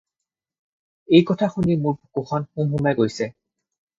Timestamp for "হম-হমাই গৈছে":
2.61-3.29